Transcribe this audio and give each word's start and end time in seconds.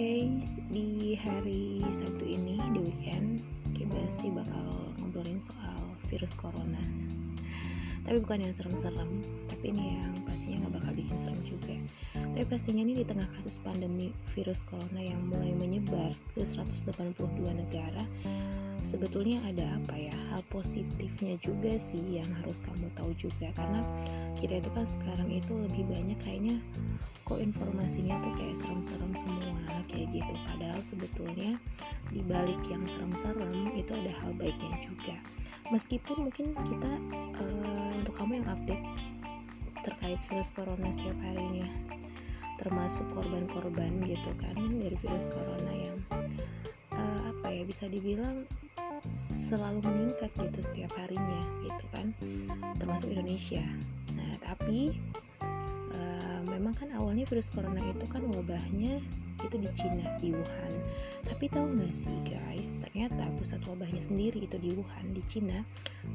Oke, 0.00 0.32
di 0.72 1.12
hari 1.12 1.84
Sabtu 1.92 2.24
ini 2.24 2.56
di 2.72 2.88
weekend 2.88 3.44
kita 3.76 4.00
sih 4.08 4.32
bakal 4.32 4.96
ngobrolin 4.96 5.36
soal 5.44 5.76
virus 6.08 6.32
corona. 6.40 6.80
Tapi 8.08 8.16
bukan 8.24 8.48
yang 8.48 8.56
serem-serem, 8.56 9.20
tapi 9.52 9.76
ini 9.76 10.00
yang 10.00 10.16
pastinya 10.24 10.64
nggak 10.64 10.80
bakal 10.80 10.92
bikin 10.96 11.16
serem 11.20 11.36
juga. 11.44 11.76
Tapi 12.16 12.48
pastinya 12.48 12.80
ini 12.80 12.96
di 12.96 13.04
tengah 13.04 13.28
kasus 13.28 13.60
pandemi 13.60 14.08
virus 14.32 14.64
corona 14.64 15.04
yang 15.04 15.20
mulai 15.28 15.52
menyebar 15.52 16.16
ke 16.32 16.48
182 16.48 16.96
negara, 17.52 18.08
sebetulnya 18.82 19.40
ada 19.46 19.76
apa 19.76 19.94
ya 19.96 20.14
hal 20.32 20.42
positifnya 20.48 21.36
juga 21.40 21.76
sih 21.76 22.00
yang 22.20 22.28
harus 22.42 22.64
kamu 22.64 22.88
tahu 22.96 23.12
juga. 23.16 23.52
Karena 23.54 23.80
kita 24.38 24.60
itu 24.60 24.70
kan 24.72 24.86
sekarang 24.86 25.28
itu 25.30 25.52
lebih 25.52 25.84
banyak 25.88 26.18
kayaknya 26.20 26.56
kok 27.24 27.38
informasinya 27.38 28.18
tuh 28.24 28.32
kayak 28.36 28.56
serem-serem 28.58 29.12
semua 29.16 29.50
kayak 29.88 30.08
gitu. 30.10 30.32
Padahal 30.48 30.80
sebetulnya 30.80 31.50
di 32.10 32.20
balik 32.24 32.60
yang 32.66 32.82
serem-serem 32.88 33.74
itu 33.76 33.92
ada 33.94 34.12
hal 34.24 34.30
baiknya 34.36 34.76
juga. 34.82 35.16
Meskipun 35.70 36.30
mungkin 36.30 36.56
kita 36.66 36.92
uh, 37.38 37.90
untuk 37.94 38.14
kamu 38.18 38.42
yang 38.42 38.48
update 38.50 38.84
terkait 39.80 40.20
virus 40.28 40.50
corona 40.52 40.92
setiap 40.92 41.16
harinya 41.24 41.68
termasuk 42.60 43.08
korban-korban 43.16 44.04
gitu 44.04 44.30
kan 44.36 44.52
dari 44.52 44.92
virus 45.00 45.32
corona 45.32 45.72
yang 45.72 45.98
uh, 46.92 47.20
apa 47.32 47.48
ya 47.48 47.64
bisa 47.64 47.88
dibilang 47.88 48.44
selalu 49.08 49.80
meningkat 49.82 50.30
gitu 50.36 50.60
setiap 50.60 50.92
harinya 51.00 51.42
gitu 51.64 51.84
kan. 51.94 52.12
Termasuk 52.76 53.08
Indonesia. 53.10 53.64
Nah 54.12 54.36
tapi 54.44 55.00
uh, 55.96 56.40
memang 56.44 56.76
kan 56.76 56.92
awalnya 56.92 57.24
virus 57.24 57.48
corona 57.48 57.80
itu 57.88 58.04
kan 58.12 58.20
wabahnya 58.28 59.00
itu 59.40 59.56
di 59.56 59.70
Cina 59.72 60.20
di 60.20 60.36
Wuhan. 60.36 60.72
Tapi 61.24 61.48
tahu 61.48 61.80
nggak 61.80 61.94
sih 61.94 62.16
guys 62.28 62.76
ternyata 62.84 63.24
pusat 63.40 63.64
wabahnya 63.64 64.04
sendiri 64.04 64.44
itu 64.44 64.56
di 64.60 64.76
Wuhan 64.76 65.16
di 65.16 65.24
Cina 65.24 65.64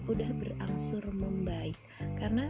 udah 0.06 0.30
berangsur 0.38 1.02
membaik. 1.10 1.78
Karena 2.22 2.50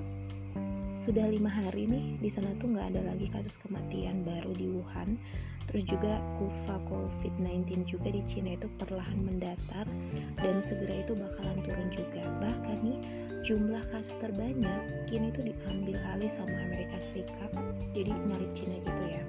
sudah 0.96 1.28
lima 1.28 1.52
hari 1.52 1.92
nih 1.92 2.16
di 2.24 2.30
sana 2.32 2.56
tuh 2.56 2.72
nggak 2.72 2.96
ada 2.96 3.02
lagi 3.12 3.28
kasus 3.28 3.60
kematian 3.60 4.24
baru 4.24 4.56
di 4.56 4.72
Wuhan. 4.72 5.20
Terus 5.68 5.84
juga 5.92 6.22
kurva 6.40 6.78
COVID-19 6.88 7.84
juga 7.84 8.14
di 8.14 8.24
Cina 8.24 8.56
itu 8.56 8.72
perlahan 8.80 9.20
mendatar 9.20 9.84
dan 10.40 10.64
segera 10.64 11.04
itu 11.04 11.12
bakalan 11.18 11.60
turun 11.68 11.90
juga. 11.92 12.24
Bahkan 12.40 12.78
nih 12.86 13.00
jumlah 13.44 13.84
kasus 13.92 14.16
terbanyak 14.24 14.82
kini 15.12 15.36
itu 15.36 15.52
diambil 15.52 16.00
alih 16.16 16.32
sama 16.32 16.56
Amerika 16.64 16.96
Serikat 16.98 17.52
jadi 17.92 18.16
nyalip 18.16 18.56
Cina 18.56 18.80
gitu 18.80 19.04
ya. 19.04 19.24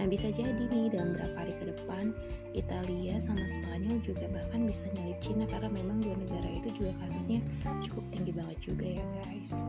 Nah 0.00 0.08
bisa 0.08 0.32
jadi 0.32 0.56
nih 0.56 0.88
dalam 0.88 1.12
beberapa 1.12 1.36
hari 1.44 1.52
ke 1.60 1.64
depan 1.68 2.16
Italia 2.56 3.20
sama 3.20 3.44
Spanyol 3.44 4.00
juga 4.00 4.24
bahkan 4.32 4.64
bisa 4.64 4.88
nyalip 4.96 5.20
Cina 5.20 5.44
karena 5.44 5.68
memang 5.68 6.00
dua 6.00 6.16
negara 6.16 6.48
itu 6.48 6.72
juga 6.80 6.96
kasusnya 7.04 7.44
cukup 7.84 8.04
tinggi 8.08 8.32
banget 8.32 8.58
juga 8.64 8.86
ya 8.88 9.04
guys 9.20 9.60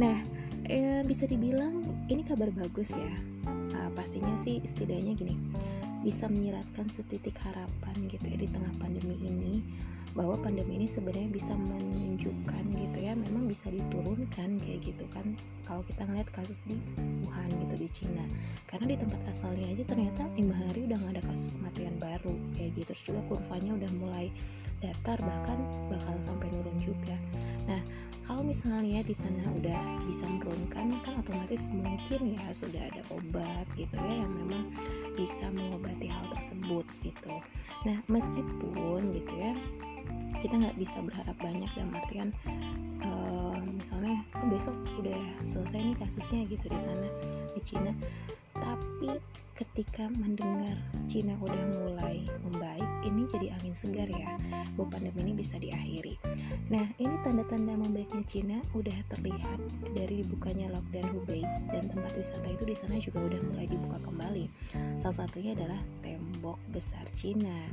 Nah, 0.00 0.16
eh, 0.64 1.04
bisa 1.04 1.28
dibilang 1.28 1.84
ini 2.08 2.24
kabar 2.24 2.48
bagus 2.56 2.88
ya. 2.88 3.12
Uh, 3.76 3.92
pastinya 3.92 4.32
sih 4.40 4.64
setidaknya 4.64 5.12
gini, 5.12 5.36
bisa 6.00 6.24
menyiratkan 6.24 6.88
setitik 6.88 7.36
harapan 7.44 8.08
gitu 8.08 8.24
ya 8.24 8.36
di 8.40 8.48
tengah 8.48 8.72
pandemi 8.80 9.20
ini 9.20 9.60
bahwa 10.16 10.40
pandemi 10.40 10.80
ini 10.80 10.88
sebenarnya 10.90 11.30
bisa 11.30 11.52
menunjukkan 11.54 12.64
gitu 12.74 12.98
ya 12.98 13.14
memang 13.14 13.46
bisa 13.46 13.68
diturunkan 13.68 14.56
kayak 14.64 14.80
gitu 14.88 15.04
kan. 15.12 15.36
Kalau 15.68 15.84
kita 15.84 16.08
ngeliat 16.08 16.32
kasus 16.32 16.64
di 16.64 16.80
Wuhan 17.22 17.52
gitu 17.68 17.74
di 17.76 17.88
Cina. 17.92 18.24
Karena 18.64 18.90
di 18.90 18.96
tempat 18.96 19.20
asalnya 19.28 19.68
aja 19.68 19.84
ternyata 19.84 20.24
lima 20.32 20.56
hari 20.64 20.88
udah 20.88 20.96
nggak 20.96 21.12
ada 21.20 21.22
kasus 21.28 21.52
kematian 21.52 21.94
baru 22.00 22.32
kayak 22.56 22.72
gitu. 22.72 22.88
Terus 22.88 23.02
juga 23.04 23.20
kurvanya 23.28 23.76
udah 23.76 23.90
mulai 24.00 24.26
datar 24.80 25.20
bahkan 25.20 25.60
bakal 25.92 26.16
sampai 26.24 26.48
nurun 26.48 26.78
juga. 26.80 27.14
Nah 27.68 27.99
kalau 28.40 28.56
misalnya 28.56 29.04
di 29.04 29.12
sana 29.12 29.52
udah 29.52 30.00
bisa 30.08 30.24
menurunkan 30.24 30.96
kan 31.04 31.20
otomatis 31.20 31.68
mungkin 31.68 32.40
ya 32.40 32.48
sudah 32.56 32.88
ada 32.88 33.04
obat 33.12 33.68
gitu 33.76 33.92
ya 33.92 34.24
yang 34.24 34.32
memang 34.32 34.72
bisa 35.12 35.44
mengobati 35.52 36.08
hal 36.08 36.24
tersebut 36.32 36.88
gitu. 37.04 37.36
Nah 37.84 38.00
meskipun 38.08 39.12
gitu 39.12 39.32
ya 39.36 39.52
kita 40.40 40.56
nggak 40.56 40.72
bisa 40.80 41.04
berharap 41.04 41.36
banyak 41.36 41.68
dalam 41.76 41.92
artian 41.92 42.28
uh, 43.04 43.19
misalnya 43.80 44.20
oh, 44.36 44.46
besok 44.52 44.76
udah 45.00 45.20
selesai 45.48 45.80
nih 45.80 45.96
kasusnya 45.96 46.40
gitu 46.52 46.66
di 46.68 46.80
sana 46.80 47.08
di 47.56 47.60
Cina. 47.64 47.92
Tapi 48.60 49.16
ketika 49.56 50.08
mendengar 50.08 50.76
Cina 51.08 51.36
udah 51.40 51.64
mulai 51.80 52.24
membaik 52.44 52.88
ini 53.04 53.28
jadi 53.28 53.56
angin 53.56 53.72
segar 53.76 54.08
ya 54.08 54.36
bahwa 54.76 54.96
pandemi 54.96 55.20
ini 55.24 55.32
bisa 55.36 55.56
diakhiri. 55.56 56.16
Nah 56.68 56.84
ini 56.96 57.16
tanda-tanda 57.24 57.76
membaiknya 57.76 58.24
Cina 58.28 58.58
udah 58.76 58.96
terlihat 59.12 59.60
dari 59.96 60.24
dibukanya 60.24 60.72
lockdown 60.72 61.08
Hubei 61.12 61.44
dan 61.72 61.88
tempat 61.88 62.12
wisata 62.16 62.48
itu 62.52 62.64
di 62.68 62.76
sana 62.76 62.96
juga 63.00 63.20
udah 63.20 63.40
mulai 63.52 63.66
dibuka 63.68 64.00
kembali. 64.04 64.44
Salah 65.00 65.24
satunya 65.24 65.56
adalah 65.56 65.80
tembok 66.20 66.60
besar 66.68 67.00
Cina. 67.16 67.64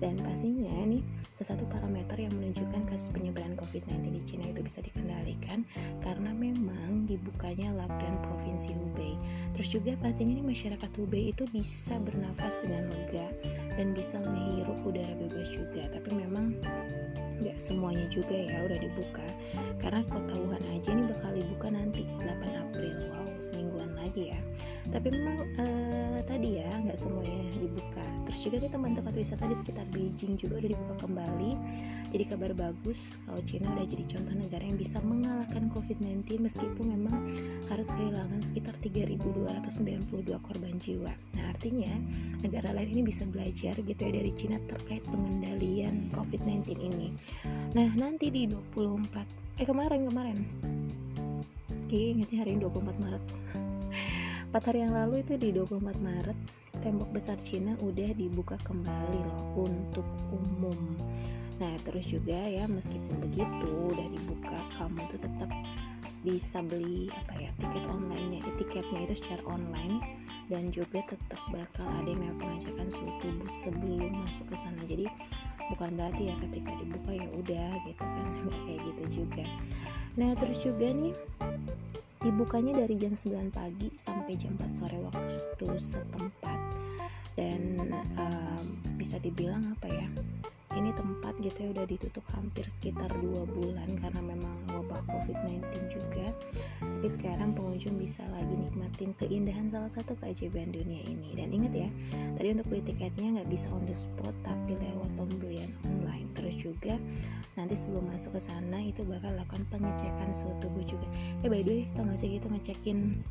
Dan 0.00 0.16
pastinya 0.24 0.72
nih 0.88 1.04
sesuatu 1.36 1.68
parameter 1.68 2.16
yang 2.16 2.32
menunjukkan 2.32 2.88
kasus 2.88 3.12
penyebaran 3.12 3.52
COVID-19 3.60 4.16
di 4.16 4.22
Cina 4.24 4.48
itu 4.48 4.64
bisa 4.64 4.80
dikendalikan 4.80 5.68
karena 6.00 6.32
memang 6.32 7.04
dibukanya 7.04 7.68
lockdown 7.76 8.16
provinsi 8.24 8.72
Hubei. 8.72 9.14
Terus 9.52 9.68
juga 9.68 9.92
pastinya 10.00 10.40
nih 10.40 10.46
masyarakat 10.48 10.90
Hubei 10.96 11.36
itu 11.36 11.44
bisa 11.52 12.00
bernafas 12.00 12.56
dengan 12.64 12.88
lega 12.88 13.28
dan 13.76 13.92
bisa 13.92 14.16
menghirup 14.24 14.80
udara 14.88 15.12
bebas 15.20 15.52
juga. 15.52 15.84
Tapi 15.92 16.16
memang 16.16 16.31
semuanya 17.72 18.04
juga 18.12 18.36
ya 18.36 18.68
udah 18.68 18.78
dibuka. 18.78 19.24
Karena 19.80 20.04
kota 20.12 20.36
Wuhan 20.36 20.64
aja 20.68 20.92
ini 20.92 21.08
bakal 21.08 21.32
dibuka 21.32 21.72
nanti 21.72 22.04
8 22.20 22.28
April. 22.68 22.92
Wow 23.08 23.22
semingguan 23.42 23.90
lagi 23.98 24.30
ya. 24.30 24.40
Tapi 24.94 25.08
memang 25.10 25.38
uh, 25.58 26.18
tadi 26.22 26.62
ya 26.62 26.70
nggak 26.86 26.94
semuanya 26.94 27.42
dibuka. 27.58 28.04
Terus 28.30 28.40
juga 28.46 28.56
nih 28.62 28.70
teman-teman 28.70 29.14
wisata 29.18 29.44
di 29.50 29.56
sekitar 29.58 29.86
Beijing 29.90 30.38
juga 30.38 30.62
udah 30.62 30.70
dibuka 30.70 30.94
kembali. 31.02 31.52
Jadi 32.12 32.24
kabar 32.28 32.52
bagus 32.52 33.16
kalau 33.24 33.40
Cina 33.40 33.72
udah 33.72 33.88
jadi 33.88 34.04
contoh 34.04 34.36
negara 34.36 34.60
yang 34.68 34.76
bisa 34.76 35.00
mengalahkan 35.00 35.72
COVID-19 35.72 36.44
meskipun 36.44 36.92
memang 36.92 37.16
harus 37.72 37.88
kehilangan 37.88 38.44
sekitar 38.44 38.76
3.292 38.84 40.28
korban 40.44 40.76
jiwa. 40.76 41.08
Nah 41.32 41.44
artinya 41.56 41.96
negara 42.44 42.76
lain 42.76 43.00
ini 43.00 43.02
bisa 43.08 43.24
belajar 43.24 43.80
gitu 43.80 43.96
ya 43.96 44.12
dari 44.12 44.28
Cina 44.36 44.60
terkait 44.68 45.00
pengendalian 45.08 46.12
COVID-19 46.12 46.68
ini 46.84 47.16
nah 47.70 47.88
nanti 47.94 48.34
di 48.34 48.50
24 48.50 49.62
eh 49.62 49.66
kemarin 49.66 50.10
kemarin 50.10 50.38
meski 51.92 52.16
ingatnya 52.16 52.38
hari 52.40 52.50
ini 52.56 52.64
24 52.64 53.04
Maret. 53.04 53.24
4 54.48 54.64
hari 54.64 54.78
yang 54.80 54.96
lalu 54.96 55.20
itu 55.20 55.36
di 55.36 55.52
24 55.52 55.92
Maret 56.00 56.38
tembok 56.80 57.12
besar 57.12 57.36
Cina 57.36 57.76
udah 57.84 58.16
dibuka 58.16 58.56
kembali 58.64 59.20
loh 59.28 59.68
untuk 59.68 60.08
umum. 60.32 60.96
Nah 61.60 61.76
terus 61.84 62.08
juga 62.08 62.32
ya 62.32 62.64
meskipun 62.64 63.28
begitu 63.28 63.68
udah 63.92 64.08
dibuka 64.08 64.56
kamu 64.80 65.04
tuh 65.12 65.20
tetap 65.20 65.52
bisa 66.24 66.64
beli 66.64 67.12
apa 67.12 67.44
ya 67.44 67.50
tiket 67.60 67.84
online-nya. 67.84 68.40
Tiketnya 68.56 69.04
itu 69.04 69.14
secara 69.20 69.44
online 69.52 70.00
dan 70.48 70.72
juga 70.72 71.04
tetap 71.04 71.44
bakal 71.52 71.84
ada 71.84 72.08
yang 72.08 72.40
pengecekan 72.40 72.88
suhu 72.88 73.12
tubuh 73.20 73.52
sebelum 73.52 74.16
masuk 74.24 74.48
ke 74.48 74.56
sana. 74.56 74.80
Jadi 74.88 75.12
bukan 75.70 75.94
berarti 75.94 76.32
ya 76.32 76.34
ketika 76.48 76.72
dibuka 76.80 77.10
ya 77.14 77.28
udah 77.30 77.70
gitu 77.86 78.02
kan 78.02 78.26
nggak 78.46 78.60
kayak 78.66 78.80
gitu 78.90 79.04
juga. 79.22 79.44
Nah 80.18 80.30
terus 80.36 80.58
juga 80.60 80.88
nih 80.90 81.14
Dibukanya 82.22 82.86
dari 82.86 82.94
jam 83.02 83.18
9 83.18 83.50
pagi 83.50 83.90
sampai 83.98 84.38
jam 84.38 84.54
4 84.54 84.78
sore 84.78 84.94
waktu 85.10 85.66
setempat. 85.74 86.60
Dan 87.34 87.82
um, 88.14 88.78
bisa 88.94 89.18
dibilang 89.18 89.74
apa 89.74 89.90
ya 89.90 90.06
ini 90.72 90.88
tempat 90.96 91.36
gitu 91.42 91.68
ya 91.68 91.68
udah 91.74 91.84
ditutup 91.84 92.24
hampir 92.32 92.64
sekitar 92.64 93.10
dua 93.20 93.44
bulan 93.44 93.92
karena 94.00 94.22
memang 94.22 94.54
wabah 94.70 95.02
covid-19 95.10 95.66
juga. 95.90 96.30
Tapi 96.78 97.08
sekarang 97.10 97.58
pengunjung 97.58 97.98
bisa 97.98 98.22
lagi 98.30 98.54
nikmatin 98.54 99.10
keindahan 99.18 99.66
salah 99.66 99.90
satu 99.90 100.14
keajaiban 100.22 100.70
dunia 100.70 101.02
ini. 101.02 101.34
Dan 101.34 101.50
ingat 101.50 101.74
ya 101.74 101.90
tadi 102.42 102.58
untuk 102.58 102.74
beli 102.74 102.82
tiketnya 102.82 103.38
nggak 103.38 103.54
bisa 103.54 103.70
on 103.70 103.86
the 103.86 103.94
spot 103.94 104.34
tapi 104.42 104.74
lewat 104.74 105.06
pembelian 105.14 105.70
online. 105.86 106.26
Terus 106.34 106.58
juga 106.58 106.98
nanti 107.54 107.78
sebelum 107.78 108.10
masuk 108.10 108.34
ke 108.34 108.42
sana 108.42 108.82
itu 108.82 109.06
bakal 109.06 109.30
lakukan 109.38 109.62
pengecekan 109.70 110.34
suhu 110.34 110.50
tubuh 110.58 110.82
juga. 110.82 111.06
Eh 111.46 111.48
by 111.48 111.62
the 111.62 111.70
way 111.70 111.82
tau 111.94 112.02
gak 112.02 112.18
sih 112.18 112.34
gitu 112.34 112.50
ngecekin 112.50 113.22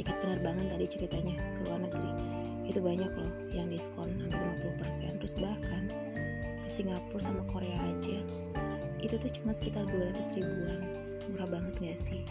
tiket 0.00 0.16
penerbangan 0.24 0.64
tadi 0.64 0.88
ceritanya 0.88 1.36
ke 1.36 1.60
luar 1.68 1.84
negeri? 1.84 2.12
Itu 2.64 2.80
banyak 2.80 3.12
loh 3.20 3.32
yang 3.52 3.68
diskon 3.68 4.08
hampir 4.16 4.80
50% 4.80 5.20
terus 5.20 5.36
bahkan 5.36 5.92
ke 6.64 6.68
Singapura 6.72 7.20
sama 7.20 7.44
Korea 7.52 7.76
aja 7.84 8.16
itu 9.04 9.12
tuh 9.20 9.28
cuma 9.28 9.52
sekitar 9.52 9.84
200 9.92 10.40
ribuan. 10.40 10.80
Murah 11.36 11.48
banget 11.52 11.74
gak 11.84 11.98
sih 12.00 12.24